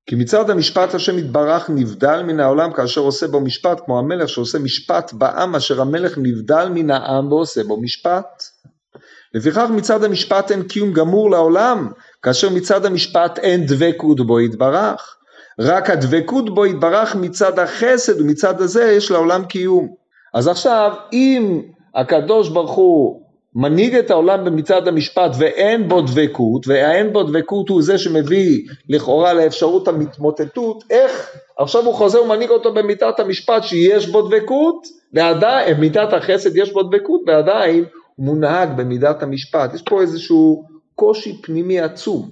[0.10, 4.60] כי מצד המשפט השם יתברך נבדל מן העולם כאשר עושה בו משפט, כמו המלך שעושה
[4.60, 8.44] משפט בעם אשר המלך נבדל מן העם ועושה בו משפט.
[9.34, 15.16] לפיכך מצד המשפט אין קיום גמור לעולם, כאשר מצד המשפט אין דבקות בו יתברך.
[15.60, 19.94] רק הדבקות בו יתברך מצד החסד ומצד הזה יש לעולם קיום.
[20.34, 21.62] אז עכשיו אם
[21.96, 23.22] הקדוש ברוך הוא
[23.56, 29.34] מנהיג את העולם במצעד המשפט ואין בו דבקות, והאין בו דבקות הוא זה שמביא לכאורה
[29.34, 36.14] לאפשרות המתמוטטות, איך עכשיו הוא חוזר ומנהיג אותו במיתת המשפט שיש בו דבקות, ועדיין, מיתת
[36.14, 39.74] החסד יש בו דבקות, ועדיין הוא מונהג במידת המשפט.
[39.74, 40.64] יש פה איזשהו
[40.96, 42.32] קושי פנימי עצום.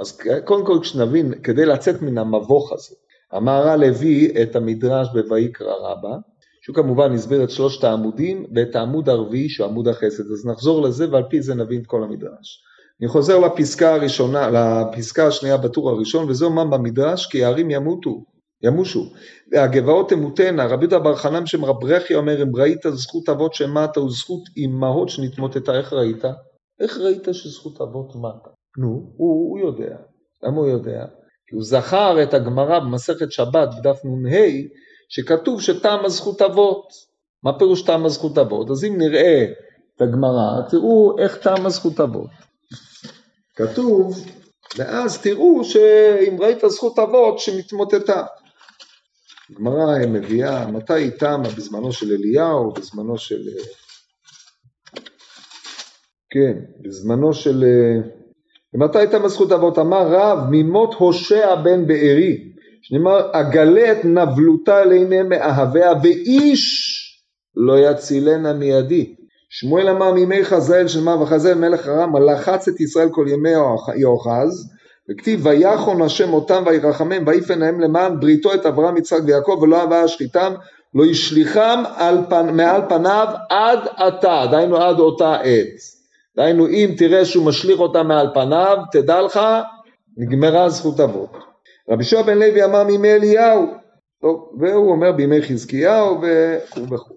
[0.00, 2.94] אז קודם כל כשנבין, כדי לצאת מן המבוך הזה,
[3.32, 6.16] המהר"ל הביא את המדרש בויקרא רבה,
[6.64, 11.10] שהוא כמובן הסביר את שלושת העמודים ואת העמוד הרביעי שהוא עמוד החסד, אז נחזור לזה
[11.10, 12.62] ועל פי זה נבין את כל המדרש.
[13.00, 18.24] אני חוזר לפסקה הראשונה, לפסקה השנייה בטור הראשון, וזהו מה במדרש, כי הערים ימותו,
[18.62, 19.12] ימושו,
[19.52, 24.00] והגבעות תמותנה, רבי יהודה בר חנן שם רב רכי אומר, אם ראית זכות אבות שמטה
[24.00, 26.24] וזכות אמהות שנתמוטטה, איך ראית?
[26.80, 28.50] איך ראית שזכות אבות מטה?
[28.78, 29.96] נו, הוא, הוא יודע.
[30.42, 31.04] למה הוא יודע?
[31.46, 34.38] כי הוא זכר את הגמרא במסכת שבת, בדף נ"ה,
[35.14, 36.88] שכתוב שטעם הזכות אבות.
[37.42, 38.70] מה פירוש טעם הזכות אבות?
[38.70, 39.44] אז אם נראה
[39.96, 42.30] את הגמרא, תראו איך טעם הזכות אבות.
[43.56, 44.24] כתוב,
[44.76, 48.22] ואז תראו שאם ראית זכות אבות שמתמוטטה.
[49.50, 51.48] הגמרא מביאה, מתי היא טעמה?
[51.48, 53.40] בזמנו של אליהו, בזמנו של...
[56.30, 57.64] כן, בזמנו של...
[58.74, 59.78] ומתי טעמה זכות אבות?
[59.78, 62.53] אמר רב, ממות הושע בן בארי.
[62.86, 67.00] שנאמר, אגלה את נבלותה לעיני מאהביה ואיש
[67.56, 69.14] לא יצילנה מידי.
[69.50, 71.22] שמואל אמר מימי חזאל של מה?
[71.22, 73.50] וחזאל מלך ארם לחץ את ישראל כל ימי
[73.96, 74.70] יאחז
[75.10, 80.02] וכתיב ויחון השם אותם וירחמם ויפן להם למען בריתו את אברהם יצחק ויעקב ולא אהבה
[80.02, 80.54] השחיתם
[80.94, 81.82] לא ישליחם
[82.28, 84.44] פן, מעל פניו עד עתה.
[84.50, 85.76] דהיינו עד אותה עת.
[86.36, 89.40] דהיינו אם תראה שהוא משליך אותם מעל פניו תדע לך
[90.16, 91.53] נגמרה זכות אבות
[91.88, 93.66] רבי שועה בן לוי אמר מימי אליהו,
[94.20, 97.14] טוב, והוא אומר בימי חזקיהו וכו' וכו'.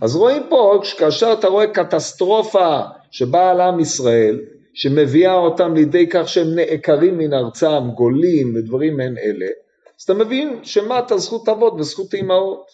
[0.00, 2.80] אז רואים פה, כאשר אתה רואה קטסטרופה
[3.10, 4.40] שבאה על עם ישראל,
[4.74, 9.46] שמביאה אותם לידי כך שהם נעקרים מן ארצם, גולים ודברים מעין אלה,
[9.98, 10.60] אז אתה מבין
[10.98, 12.66] אתה זכות אבות וזכות אימהות.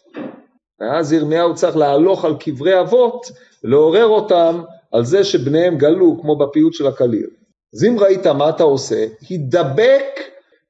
[0.81, 3.27] ואז ירמיהו צריך להלוך על קברי אבות,
[3.65, 7.29] לעורר אותם על זה שבניהם גלו, כמו בפיוט של הקליר.
[7.75, 10.21] אז אם ראית מה אתה עושה, הידבק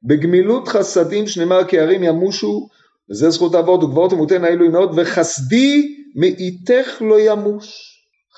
[0.02, 2.68] בגמילות חסדים שנאמר כי ערים ימושו,
[3.10, 7.96] וזה זכות אבות וגברות ומותן האלו אימהות, וחסדי מאיתך לא ימוש.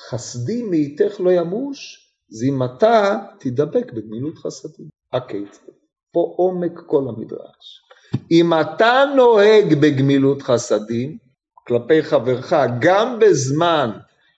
[0.09, 4.87] חסדי מאיתך לא ימוש, זה אם אתה תדבק בגמילות חסדים.
[5.13, 5.73] הכיצד?
[6.13, 7.83] פה עומק כל המדרש.
[8.31, 11.19] אם אתה נוהג בגמילות חסדים
[11.67, 13.91] כלפי חברך, גם בזמן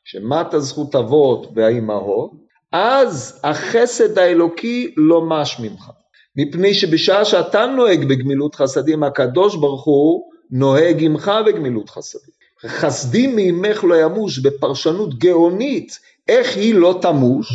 [0.05, 2.31] שמטה זכות אבות והאימהות,
[2.73, 5.91] אז החסד האלוקי לא מש ממך.
[6.37, 12.35] מפני שבשעה שאתה נוהג בגמילות חסדים, הקדוש ברוך הוא נוהג עמך בגמילות חסדים.
[12.67, 17.47] חסדים מעמך לא ימוש בפרשנות גאונית, איך היא לא תמוש?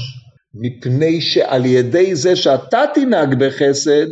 [0.54, 4.08] מפני שעל ידי זה שאתה תנהג בחסד,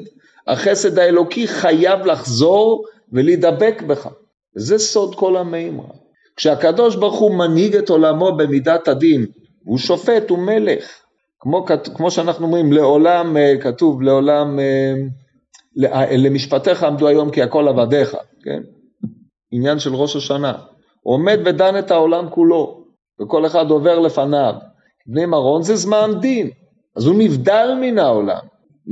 [0.47, 4.08] החסד האלוקי חייב לחזור ולהידבק בך.
[4.56, 5.88] זה סוד כל המימרה.
[6.36, 9.25] כשהקדוש ברוך הוא מנהיג את עולמו במידת הדין,
[9.63, 10.86] הוא שופט, הוא מלך,
[11.39, 14.93] כמו, כמו שאנחנו אומרים, לעולם, אה, כתוב, לעולם, אה,
[16.17, 18.62] למשפטיך עמדו היום כי הכל עבדיך, כן?
[19.52, 20.54] עניין של ראש השנה.
[21.04, 22.88] עומד ודן את העולם כולו.
[23.21, 24.54] וכל אחד עובר לפניו.
[25.08, 26.50] בני מרון זה זמן דין,
[26.97, 28.39] אז הוא נבדל מן העולם.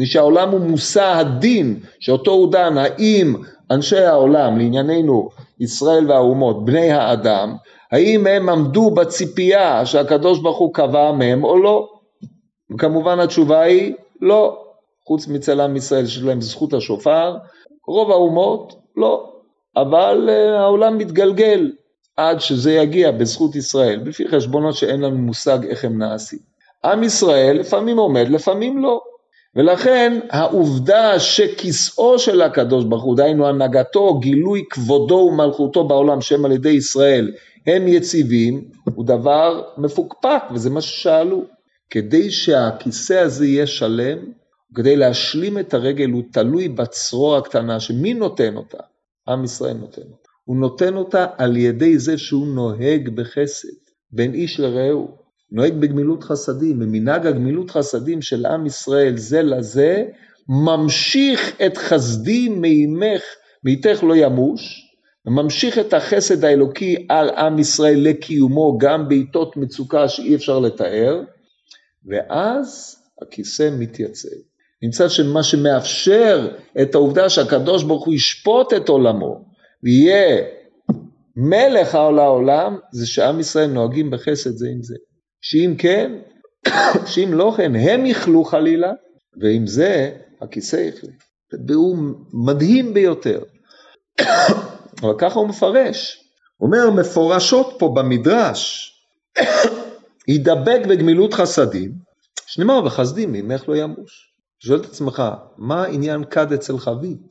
[0.04, 3.36] שהעולם הוא מושא הדין, שאותו הוא דן, האם
[3.72, 5.30] אנשי העולם, לענייננו
[5.60, 7.56] ישראל והאומות, בני האדם,
[7.92, 11.88] האם הם עמדו בציפייה שהקדוש ברוך הוא קבע מהם או לא?
[12.72, 14.66] וכמובן התשובה היא לא,
[15.08, 17.38] חוץ מצל עם ישראל שיש להם זכות השופר,
[17.88, 19.32] רוב האומות לא,
[19.76, 21.72] אבל uh, העולם מתגלגל
[22.18, 26.40] עד שזה יגיע בזכות ישראל, לפי חשבונות שאין לנו מושג איך הם נעשים.
[26.86, 29.02] עם ישראל לפעמים עומד, לפעמים לא.
[29.56, 36.52] ולכן העובדה שכיסאו של הקדוש ברוך הוא, דהיינו הנהגתו, גילוי כבודו ומלכותו בעולם, שהם על
[36.52, 37.32] ידי ישראל,
[37.68, 38.64] הם יציבים,
[38.96, 41.55] הוא דבר מפוקפק, וזה מה ששאלו.
[41.90, 44.18] כדי שהכיסא הזה יהיה שלם,
[44.76, 48.78] כדי להשלים את הרגל, הוא תלוי בצרור הקטנה, שמי נותן אותה?
[49.28, 50.30] עם ישראל נותן אותה.
[50.44, 53.68] הוא נותן אותה על ידי זה שהוא נוהג בחסד,
[54.12, 55.18] בין איש לרעהו.
[55.52, 60.04] נוהג בגמילות חסדים, ומנהג הגמילות חסדים של עם ישראל זה לזה,
[60.50, 63.22] ממשיך את חסדי מימך,
[63.64, 64.82] מאיתך לא ימוש,
[65.26, 71.22] וממשיך את החסד האלוקי על עם ישראל לקיומו גם בעיתות מצוקה שאי אפשר לתאר,
[72.08, 74.38] ואז הכיסא מתייצב.
[74.84, 76.48] נמצא שמה שמאפשר
[76.82, 79.46] את העובדה שהקדוש ברוך הוא ישפוט את עולמו
[79.84, 80.44] ויהיה
[81.36, 84.96] מלך על העולם, זה שעם ישראל נוהגים בחסד זה עם זה.
[85.42, 86.12] שאם כן,
[87.12, 88.92] שאם לא כן, הם יכלו חלילה,
[89.42, 91.10] ועם זה הכיסא יכלה.
[91.68, 91.98] והוא
[92.34, 93.44] מדהים ביותר.
[95.02, 96.22] אבל ככה הוא מפרש.
[96.58, 98.92] הוא אומר מפורשות פה במדרש,
[100.28, 101.92] ידבק בגמילות חסדים,
[102.48, 104.32] שנאמר בחסדים ממך לא ימוש.
[104.60, 105.24] שואל את עצמך,
[105.58, 107.22] מה העניין כד אצל חבית?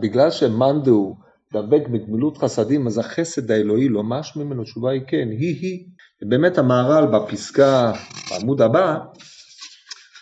[0.00, 1.16] בגלל שמאן דהוא
[1.52, 4.64] דבק בגמילות חסדים, אז החסד האלוהי לא מש ממנו?
[4.64, 5.86] תשובה היא כן, היא היא.
[6.22, 7.92] ובאמת המהר"ל בפסקה,
[8.30, 8.98] בעמוד הבא,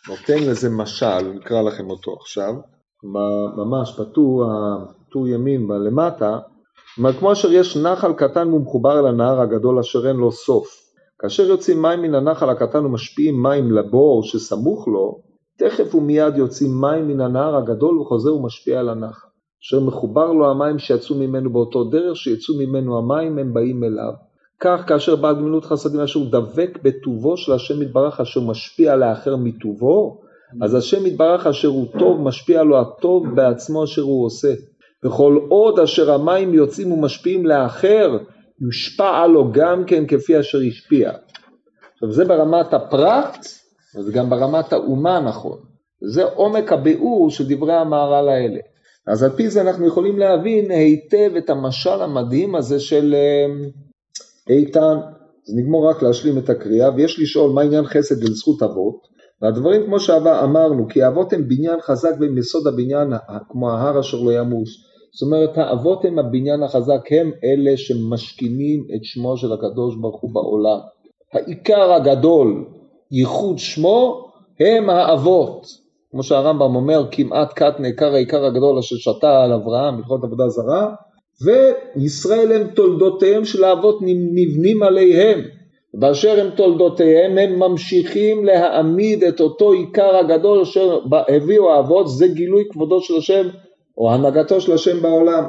[0.08, 2.54] נותן לזה משל, נקרא לכם אותו עכשיו,
[3.56, 4.44] ממש בטור,
[5.12, 6.38] טור ימין למטה,
[7.18, 10.89] כמו אשר יש נחל קטן ומחובר אל הנהר הגדול אשר אין לו סוף.
[11.20, 15.20] כאשר יוצאים מים מן הנחל הקטן ומשפיעים מים לבור שסמוך לו,
[15.58, 19.28] תכף ומיד יוצאים מים מן הנהר הגדול וחוזר ומשפיע על הנחל.
[19.62, 24.12] אשר מחובר לו המים שיצאו ממנו באותו דרך שיצאו ממנו המים הם באים אליו.
[24.60, 29.36] כך כאשר בעל גמילות חסדים אשר הוא דבק בטובו של השם יתברך אשר משפיע לאחר
[29.36, 30.20] מטובו,
[30.62, 34.52] אז השם יתברך אשר הוא טוב משפיע לו הטוב בעצמו אשר הוא עושה.
[35.04, 38.18] וכל עוד אשר המים יוצאים ומשפיעים לאחר,
[38.60, 41.12] יושפע לו גם כן כפי אשר השפיע.
[41.94, 43.46] עכשיו זה ברמת הפרט,
[43.96, 45.58] וזה גם ברמת האומה נכון.
[46.12, 48.60] זה עומק הביאור של דברי המהר"ל האלה.
[49.06, 54.96] אז על פי זה אנחנו יכולים להבין היטב את המשל המדהים הזה של אה, איתן.
[55.48, 59.10] אז נגמור רק להשלים את הקריאה, ויש לשאול מה עניין חסד לזכות אבות.
[59.42, 63.12] והדברים כמו שאמרנו, כי האבות הם בניין חזק והם יסוד הבניין
[63.48, 64.89] כמו ההר אשר לא ימוש.
[65.12, 70.30] זאת אומרת האבות הם הבניין החזק, הם אלה שמשכינים את שמו של הקדוש ברוך הוא
[70.34, 70.78] בעולם.
[71.32, 72.64] העיקר הגדול,
[73.10, 75.66] ייחוד שמו, הם האבות.
[76.10, 80.94] כמו שהרמב"ם אומר, כמעט קטנה עיקר העיקר הגדול אשר שתה על אברהם, הלכות עבודה זרה,
[81.44, 85.40] וישראל הם תולדותיהם של האבות נבנים עליהם.
[85.94, 92.64] באשר הם תולדותיהם הם ממשיכים להעמיד את אותו עיקר הגדול אשר הביאו האבות, זה גילוי
[92.70, 93.48] כבודו של השם
[93.98, 95.44] או הנהגתו של השם בעולם.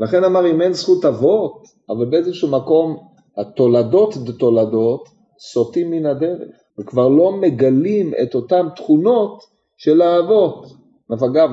[0.00, 2.96] לכן אמר אם אין זכות אבות, אבל באיזשהו מקום
[3.36, 9.42] התולדות דתולדות סוטים מן הדרך, וכבר לא מגלים את אותן תכונות
[9.76, 10.66] של האבות.
[11.12, 11.50] אגב,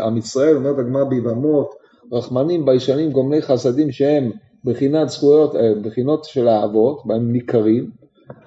[0.00, 1.70] עם ישראל, אומרת הגמרא ביבמות,
[2.12, 4.30] רחמנים, ביישנים, גומלי חסדים שהם
[4.64, 7.90] בחינת זכויות, אה, בחינות של האבות, בהם ניכרים,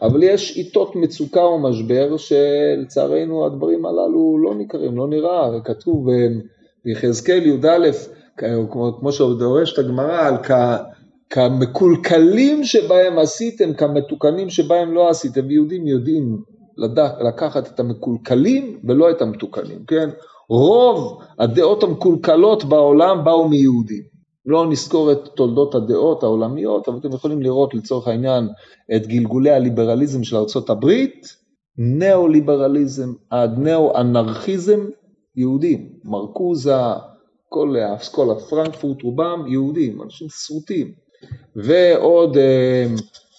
[0.02, 6.08] אבל יש עיתות מצוקה ומשבר שלצערנו הדברים הללו לא ניכרים, לא נראה, כתוב
[6.86, 7.92] ביחזקאל י"א,
[8.38, 10.52] כמו, כמו שדורשת הגמרא, על כ,
[11.30, 16.38] כמקולקלים שבהם עשיתם, כמתוקנים שבהם לא עשיתם, ויהודים יודעים
[16.78, 20.10] לדע, לקחת את המקולקלים ולא את המתוקנים, כן?
[20.50, 24.14] רוב הדעות המקולקלות בעולם באו מיהודים.
[24.46, 28.50] לא נזכור את תולדות הדעות העולמיות, אבל אתם יכולים לראות לצורך העניין
[28.96, 30.92] את גלגולי הליברליזם של ארה"ב,
[31.78, 34.80] ניאו-ליברליזם עד ניאו-אנרכיזם,
[35.36, 36.76] יהודים, מרקוזה,
[37.50, 40.92] כל האסכולה פרנקפורט, רובם יהודים, אנשים שרוטים.
[41.56, 42.86] ועוד אה,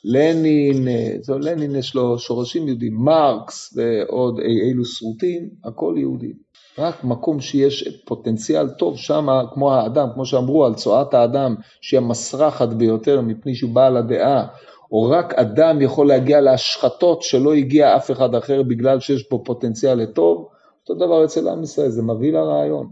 [0.05, 0.89] לנין,
[1.23, 6.45] זו, אה, לנין יש לו שורשים יהודים, מרקס ועוד אילו שרוטים, הכל יהודים.
[6.79, 12.69] רק מקום שיש פוטנציאל טוב שם, כמו האדם, כמו שאמרו על צואת האדם, שהיא המסרחת
[12.69, 14.47] ביותר מפני שהוא בעל הדעה,
[14.93, 19.99] או רק אדם יכול להגיע להשחתות שלא הגיע אף אחד אחר בגלל שיש פה פוטנציאל
[19.99, 20.49] לטוב,
[20.89, 22.91] אותו דבר אצל עם ישראל, זה מביא לרעיון.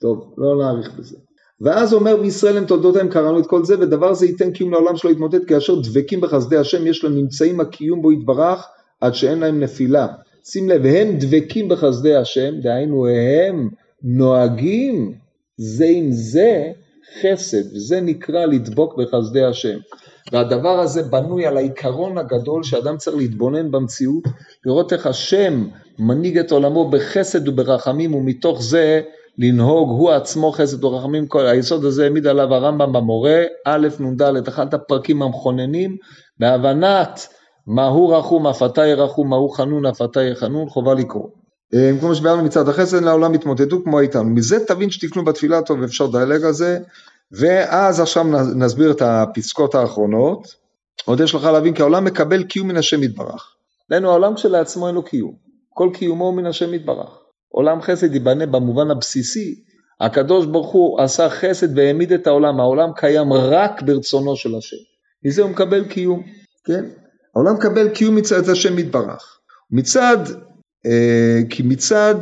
[0.00, 1.16] טוב, לא נאריך בזה.
[1.60, 5.10] ואז אומר בישראל הם תולדותיהם קראנו את כל זה ודבר זה ייתן קיום לעולם שלא
[5.10, 8.66] יתמוטט כאשר דבקים בחסדי השם יש להם נמצאים הקיום בו יתברך
[9.00, 10.06] עד שאין להם נפילה.
[10.44, 13.68] שים לב, הם דבקים בחסדי השם, דהיינו הם
[14.02, 15.14] נוהגים
[15.56, 16.72] זה עם זה
[17.22, 19.78] חסד, וזה נקרא לדבוק בחסדי השם.
[20.32, 24.24] והדבר הזה בנוי על העיקרון הגדול שאדם צריך להתבונן במציאות,
[24.66, 29.00] לראות איך השם מנהיג את עולמו בחסד וברחמים ומתוך זה
[29.38, 34.74] לנהוג הוא עצמו חסד ורחמים, כל היסוד הזה העמיד עליו הרמב"ם במורה, א' נ"ד, אחד
[34.74, 35.96] הפרקים המכוננים,
[36.38, 37.28] בהבנת
[37.66, 41.28] מהו רחום אף אתה ירחום, מהו חנון אף אתה יחנון, חובה לקרוא.
[41.74, 44.30] אה, כמו שביארנו מצד החסד לעולם התמודדו כמו איתנו.
[44.30, 46.78] מזה תבין שתקנו בתפילה טוב אפשר לדלג על זה,
[47.32, 50.54] ואז עכשיו נסביר את הפסקות האחרונות.
[51.04, 53.54] עוד יש לך להבין כי העולם מקבל קיום מן השם יתברך.
[53.90, 55.34] לנו העולם כשלעצמו אין לו קיום,
[55.74, 57.18] כל קיומו מן השם יתברך.
[57.48, 59.64] עולם חסד ייבנה במובן הבסיסי,
[60.00, 64.76] הקדוש ברוך הוא עשה חסד והעמיד את העולם, העולם קיים רק ברצונו של השם.
[65.24, 66.22] מזה הוא מקבל קיום,
[66.64, 66.84] כן?
[67.34, 69.38] העולם מקבל קיום מצד השם יתברך.
[69.70, 70.18] מצד,
[71.50, 72.14] כי מצד,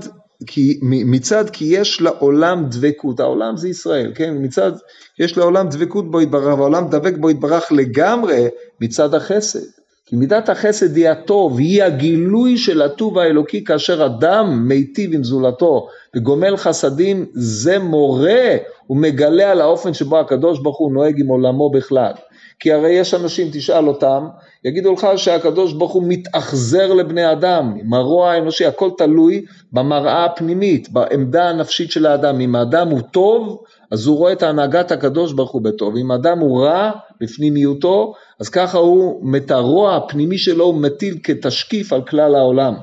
[0.46, 4.34] כי, מצד כי יש לעולם דבקות, העולם זה ישראל, כן?
[4.38, 4.72] מצד,
[5.18, 8.48] יש לעולם דבקות בו יתברך, והעולם דבק בו יתברך לגמרי
[8.80, 9.66] מצד החסד.
[10.08, 15.88] כי מידת החסד היא הטוב, היא הגילוי של הטוב האלוקי כאשר אדם מיטיב עם זולתו
[16.16, 18.56] וגומל חסדים, זה מורה
[18.90, 22.12] ומגלה על האופן שבו הקדוש ברוך הוא נוהג עם עולמו בכלל.
[22.60, 24.26] כי הרי יש אנשים, תשאל אותם,
[24.64, 30.92] יגידו לך שהקדוש ברוך הוא מתאכזר לבני אדם, עם הרוע האנושי, הכל תלוי במראה הפנימית,
[30.92, 32.40] בעמדה הנפשית של האדם.
[32.40, 35.96] אם האדם הוא טוב, אז הוא רואה את הנהגת הקדוש ברוך הוא בטוב.
[35.96, 41.92] אם האדם הוא רע בפנימיותו, אז ככה הוא, את הרוע הפנימי שלו הוא מטיל כתשקיף
[41.92, 42.74] על כלל העולם.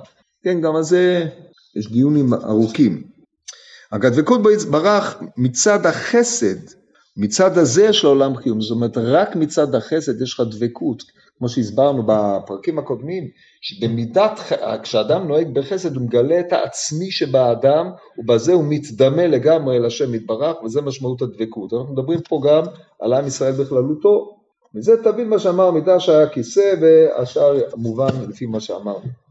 [0.44, 1.26] כן, גם על זה
[1.76, 3.04] יש דיונים ארוכים.
[3.92, 6.56] הדבקות בו יתברך מצד החסד,
[7.18, 11.04] מצד הזה של עולם קיום, זאת אומרת רק מצד החסד יש לך דבקות,
[11.38, 13.28] כמו שהסברנו בפרקים הקודמים,
[13.62, 14.40] שבמידת,
[14.84, 20.64] כשאדם נוהג בחסד הוא מגלה את העצמי שבאדם, ובזה הוא מתדמה לגמרי אל השם יתברך,
[20.64, 21.74] וזה משמעות הדבקות.
[21.74, 22.64] אנחנו מדברים פה גם
[23.00, 24.38] על עם ישראל בכללותו,
[24.76, 29.23] מזה תבין מה שאמר מידה שהיה כיסא, והשאר מובן לפי מה שאמרנו.